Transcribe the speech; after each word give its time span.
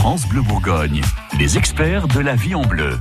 France 0.00 0.28
Bleu 0.28 0.42
Bourgogne, 0.42 1.02
les 1.40 1.58
experts 1.58 2.06
de 2.06 2.20
la 2.20 2.36
vie 2.36 2.54
en 2.54 2.62
bleu. 2.62 3.00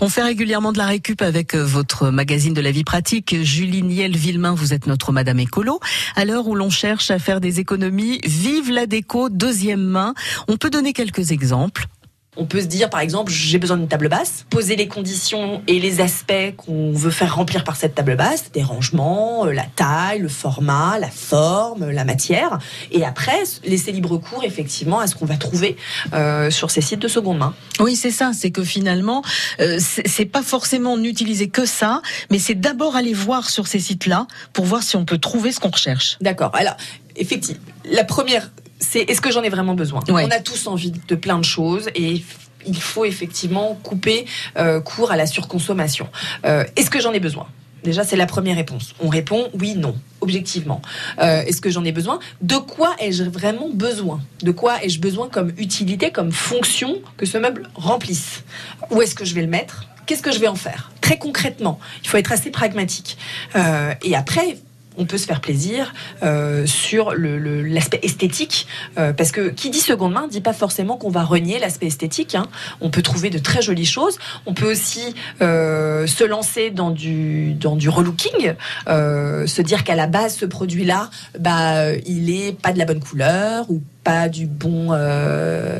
On 0.00 0.08
fait 0.08 0.24
régulièrement 0.24 0.72
de 0.72 0.78
la 0.78 0.86
récup 0.86 1.22
avec 1.22 1.54
euh, 1.54 1.64
votre 1.64 2.10
magazine 2.10 2.54
de 2.54 2.60
la 2.60 2.72
vie 2.72 2.82
pratique. 2.82 3.36
Julie 3.40 3.84
Niel-Villemain, 3.84 4.52
vous 4.52 4.74
êtes 4.74 4.88
notre 4.88 5.12
Madame 5.12 5.38
Écolo. 5.38 5.78
À 6.16 6.24
l'heure 6.24 6.48
où 6.48 6.56
l'on 6.56 6.70
cherche 6.70 7.12
à 7.12 7.20
faire 7.20 7.40
des 7.40 7.60
économies, 7.60 8.18
vive 8.24 8.68
la 8.68 8.86
déco 8.86 9.28
deuxième 9.28 9.84
main. 9.84 10.14
On 10.48 10.56
peut 10.56 10.68
donner 10.68 10.92
quelques 10.92 11.30
exemples. 11.30 11.86
On 12.34 12.46
peut 12.46 12.62
se 12.62 12.66
dire, 12.66 12.88
par 12.88 13.00
exemple, 13.00 13.30
j'ai 13.30 13.58
besoin 13.58 13.76
d'une 13.76 13.88
table 13.88 14.08
basse, 14.08 14.46
poser 14.48 14.74
les 14.74 14.88
conditions 14.88 15.62
et 15.66 15.78
les 15.78 16.00
aspects 16.00 16.56
qu'on 16.56 16.90
veut 16.90 17.10
faire 17.10 17.36
remplir 17.36 17.62
par 17.62 17.76
cette 17.76 17.94
table 17.94 18.16
basse, 18.16 18.50
des 18.52 18.62
rangements, 18.62 19.44
euh, 19.44 19.52
la 19.52 19.64
taille, 19.76 20.20
le 20.20 20.28
format, 20.28 20.98
la 20.98 21.10
forme, 21.10 21.90
la 21.90 22.06
matière, 22.06 22.58
et 22.90 23.04
après 23.04 23.42
laisser 23.64 23.92
libre 23.92 24.16
cours 24.16 24.44
effectivement 24.44 24.98
à 24.98 25.08
ce 25.08 25.14
qu'on 25.14 25.26
va 25.26 25.36
trouver 25.36 25.76
euh, 26.14 26.50
sur 26.50 26.70
ces 26.70 26.80
sites 26.80 27.00
de 27.00 27.08
seconde 27.08 27.36
main. 27.36 27.54
Oui, 27.80 27.96
c'est 27.96 28.10
ça. 28.10 28.30
C'est 28.32 28.50
que 28.50 28.64
finalement, 28.64 29.22
euh, 29.60 29.78
c'est 29.78 30.24
pas 30.24 30.42
forcément 30.42 30.96
n'utiliser 30.96 31.50
que 31.50 31.66
ça, 31.66 32.00
mais 32.30 32.38
c'est 32.38 32.54
d'abord 32.54 32.96
aller 32.96 33.12
voir 33.12 33.50
sur 33.50 33.66
ces 33.66 33.78
sites-là 33.78 34.26
pour 34.54 34.64
voir 34.64 34.82
si 34.82 34.96
on 34.96 35.04
peut 35.04 35.18
trouver 35.18 35.52
ce 35.52 35.60
qu'on 35.60 35.68
recherche. 35.68 36.16
D'accord. 36.22 36.52
Alors, 36.54 36.78
effectivement, 37.14 37.60
la 37.84 38.04
première 38.04 38.50
c'est 38.82 39.08
est-ce 39.08 39.20
que 39.20 39.30
j'en 39.30 39.42
ai 39.42 39.48
vraiment 39.48 39.74
besoin? 39.74 40.02
On 40.08 40.16
a 40.16 40.40
tous 40.40 40.66
envie 40.66 40.92
de 40.92 41.14
plein 41.14 41.38
de 41.38 41.44
choses 41.44 41.88
et 41.94 42.22
il 42.66 42.80
faut 42.80 43.04
effectivement 43.04 43.78
couper 43.82 44.26
euh, 44.58 44.80
court 44.80 45.10
à 45.10 45.16
la 45.16 45.26
surconsommation. 45.26 46.08
Euh, 46.44 46.64
est-ce 46.76 46.90
que 46.90 47.00
j'en 47.00 47.12
ai 47.12 47.20
besoin? 47.20 47.46
Déjà, 47.84 48.04
c'est 48.04 48.16
la 48.16 48.26
première 48.26 48.56
réponse. 48.56 48.94
On 49.00 49.08
répond 49.08 49.48
oui, 49.58 49.74
non, 49.74 49.96
objectivement. 50.20 50.80
Euh, 51.18 51.42
est-ce 51.42 51.60
que 51.60 51.68
j'en 51.68 51.84
ai 51.84 51.90
besoin? 51.90 52.20
De 52.40 52.56
quoi 52.56 52.94
ai-je 53.00 53.24
vraiment 53.24 53.70
besoin? 53.70 54.20
De 54.42 54.52
quoi 54.52 54.84
ai-je 54.84 55.00
besoin 55.00 55.28
comme 55.28 55.52
utilité, 55.58 56.12
comme 56.12 56.30
fonction 56.30 57.00
que 57.16 57.26
ce 57.26 57.38
meuble 57.38 57.68
remplisse? 57.74 58.44
Où 58.90 59.02
est-ce 59.02 59.16
que 59.16 59.24
je 59.24 59.34
vais 59.34 59.42
le 59.42 59.48
mettre? 59.48 59.86
Qu'est-ce 60.06 60.22
que 60.22 60.30
je 60.30 60.38
vais 60.38 60.48
en 60.48 60.54
faire? 60.54 60.92
Très 61.00 61.18
concrètement, 61.18 61.80
il 62.04 62.08
faut 62.08 62.18
être 62.18 62.30
assez 62.30 62.50
pragmatique. 62.50 63.18
et 64.02 64.14
après, 64.14 64.58
on 64.96 65.06
peut 65.06 65.18
se 65.18 65.26
faire 65.26 65.40
plaisir 65.40 65.92
euh, 66.22 66.66
sur 66.66 67.14
l'aspect 67.16 68.00
esthétique, 68.02 68.66
euh, 68.98 69.12
parce 69.12 69.32
que 69.32 69.48
qui 69.48 69.70
dit 69.70 69.80
seconde 69.80 70.12
main 70.12 70.28
dit 70.28 70.40
pas 70.40 70.52
forcément 70.52 70.96
qu'on 70.96 71.10
va 71.10 71.22
renier 71.22 71.58
l'aspect 71.58 71.86
esthétique. 71.86 72.34
Hein. 72.34 72.46
On 72.80 72.90
peut 72.90 73.02
trouver 73.02 73.30
de 73.30 73.38
très 73.38 73.62
jolies 73.62 73.86
choses. 73.86 74.18
On 74.46 74.54
peut 74.54 74.70
aussi 74.70 75.14
euh, 75.40 76.06
se 76.06 76.24
lancer 76.24 76.70
dans 76.70 76.90
du 76.90 77.54
dans 77.54 77.76
du 77.76 77.88
relooking, 77.88 78.54
se 78.86 79.62
dire 79.62 79.84
qu'à 79.84 79.94
la 79.94 80.06
base 80.06 80.36
ce 80.36 80.46
produit-là, 80.46 81.10
bah 81.38 81.92
il 82.06 82.30
est 82.30 82.58
pas 82.58 82.72
de 82.72 82.78
la 82.78 82.84
bonne 82.84 83.00
couleur 83.00 83.70
ou 83.70 83.82
pas 84.04 84.28
du 84.28 84.46
bon, 84.46 84.92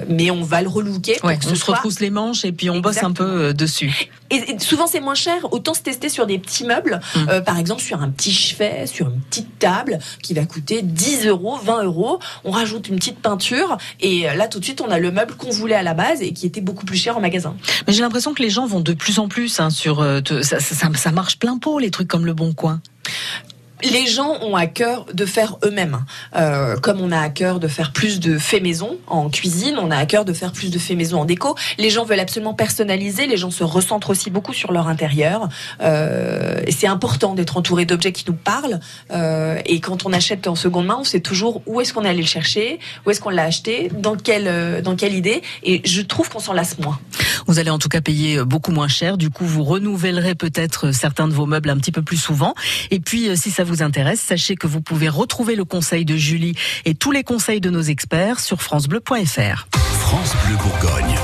mais 0.08 0.30
on 0.30 0.42
va 0.42 0.62
le 0.62 0.68
relooker. 0.68 1.18
On 1.22 1.54
se 1.54 1.64
retrousse 1.64 2.00
les 2.00 2.10
manches 2.10 2.44
et 2.44 2.52
puis 2.52 2.70
on 2.70 2.80
bosse 2.80 3.02
un 3.02 3.12
peu 3.12 3.24
euh, 3.24 3.52
dessus. 3.52 4.08
Et, 4.30 4.58
souvent 4.58 4.86
c'est 4.86 5.00
moins 5.00 5.14
cher. 5.14 5.52
Autant 5.52 5.74
se 5.74 5.80
tester 5.82 6.08
sur 6.08 6.26
des 6.26 6.38
petits 6.38 6.64
meubles, 6.64 7.00
mm. 7.14 7.28
euh, 7.28 7.40
par 7.40 7.58
exemple 7.58 7.82
sur 7.82 8.02
un 8.02 8.10
petit 8.10 8.32
chevet, 8.32 8.86
sur 8.86 9.08
une 9.08 9.20
petite 9.20 9.58
table 9.58 9.98
qui 10.22 10.34
va 10.34 10.44
coûter 10.44 10.82
10 10.82 11.26
euros, 11.26 11.58
20 11.62 11.84
euros. 11.84 12.18
On 12.44 12.50
rajoute 12.50 12.88
une 12.88 12.96
petite 12.96 13.18
peinture 13.18 13.76
et 14.00 14.22
là 14.36 14.48
tout 14.48 14.58
de 14.58 14.64
suite 14.64 14.80
on 14.80 14.90
a 14.90 14.98
le 14.98 15.10
meuble 15.10 15.34
qu'on 15.34 15.50
voulait 15.50 15.74
à 15.74 15.82
la 15.82 15.94
base 15.94 16.22
et 16.22 16.32
qui 16.32 16.46
était 16.46 16.60
beaucoup 16.60 16.84
plus 16.84 16.96
cher 16.96 17.16
en 17.16 17.20
magasin. 17.20 17.56
Mais 17.86 17.92
j'ai 17.92 18.02
l'impression 18.02 18.34
que 18.34 18.42
les 18.42 18.50
gens 18.50 18.66
vont 18.66 18.80
de 18.80 18.92
plus 18.92 19.18
en 19.18 19.28
plus 19.28 19.60
hein, 19.60 19.70
sur 19.70 20.04
ça, 20.42 20.60
ça, 20.60 20.88
ça 20.94 21.12
marche 21.12 21.38
plein 21.38 21.58
pot 21.58 21.78
les 21.78 21.90
trucs 21.90 22.08
comme 22.08 22.26
le 22.26 22.34
Bon 22.34 22.52
Coin 22.52 22.80
les 23.84 24.06
gens 24.06 24.38
ont 24.42 24.56
à 24.56 24.66
cœur 24.66 25.06
de 25.12 25.26
faire 25.26 25.56
eux-mêmes. 25.64 26.04
Euh, 26.36 26.76
comme 26.76 27.00
on 27.00 27.12
a 27.12 27.20
à 27.20 27.28
cœur 27.28 27.60
de 27.60 27.68
faire 27.68 27.92
plus 27.92 28.20
de 28.20 28.38
faits 28.38 28.62
maison 28.62 28.98
en 29.06 29.28
cuisine, 29.28 29.76
on 29.78 29.90
a 29.90 29.96
à 29.96 30.06
cœur 30.06 30.24
de 30.24 30.32
faire 30.32 30.52
plus 30.52 30.70
de 30.70 30.78
faits 30.78 30.96
maison 30.96 31.20
en 31.20 31.24
déco. 31.24 31.56
Les 31.78 31.90
gens 31.90 32.04
veulent 32.04 32.20
absolument 32.20 32.54
personnaliser, 32.54 33.26
les 33.26 33.36
gens 33.36 33.50
se 33.50 33.64
recentrent 33.64 34.10
aussi 34.10 34.30
beaucoup 34.30 34.52
sur 34.52 34.72
leur 34.72 34.88
intérieur. 34.88 35.48
Euh, 35.80 36.60
et 36.66 36.72
c'est 36.72 36.86
important 36.86 37.34
d'être 37.34 37.56
entouré 37.56 37.84
d'objets 37.84 38.12
qui 38.12 38.24
nous 38.26 38.36
parlent. 38.36 38.80
Euh, 39.12 39.58
et 39.66 39.80
quand 39.80 40.06
on 40.06 40.12
achète 40.12 40.46
en 40.46 40.54
seconde 40.54 40.86
main, 40.86 40.98
on 41.00 41.04
sait 41.04 41.20
toujours 41.20 41.62
où 41.66 41.80
est-ce 41.80 41.92
qu'on 41.92 42.04
est 42.04 42.08
allé 42.08 42.22
le 42.22 42.26
chercher, 42.26 42.78
où 43.06 43.10
est-ce 43.10 43.20
qu'on 43.20 43.30
l'a 43.30 43.44
acheté, 43.44 43.90
dans 43.98 44.16
quelle, 44.16 44.82
dans 44.82 44.96
quelle 44.96 45.14
idée. 45.14 45.42
Et 45.62 45.82
je 45.84 46.02
trouve 46.02 46.28
qu'on 46.28 46.40
s'en 46.40 46.52
lasse 46.52 46.78
moins. 46.78 46.98
Vous 47.48 47.58
allez 47.58 47.70
en 47.70 47.78
tout 47.78 47.88
cas 47.88 48.00
payer 48.00 48.44
beaucoup 48.44 48.70
moins 48.70 48.88
cher. 48.88 49.18
Du 49.18 49.30
coup, 49.30 49.44
vous 49.44 49.64
renouvellerez 49.64 50.36
peut-être 50.36 50.92
certains 50.92 51.26
de 51.26 51.34
vos 51.34 51.46
meubles 51.46 51.70
un 51.70 51.76
petit 51.78 51.92
peu 51.92 52.02
plus 52.02 52.16
souvent. 52.16 52.54
Et 52.90 53.00
puis, 53.00 53.36
si 53.36 53.50
ça 53.50 53.64
vous 53.64 53.72
vous 53.72 53.82
intéresse, 53.82 54.20
sachez 54.20 54.54
que 54.54 54.66
vous 54.66 54.82
pouvez 54.82 55.08
retrouver 55.08 55.56
le 55.56 55.64
conseil 55.64 56.04
de 56.04 56.14
Julie 56.14 56.54
et 56.84 56.94
tous 56.94 57.10
les 57.10 57.24
conseils 57.24 57.60
de 57.60 57.70
nos 57.70 57.80
experts 57.80 58.38
sur 58.38 58.60
francebleu.fr. 58.60 59.66
France 59.72 60.34
Bleu 60.44 60.56
Bourgogne. 60.56 61.16